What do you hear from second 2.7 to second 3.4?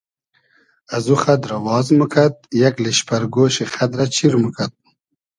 لیشپئر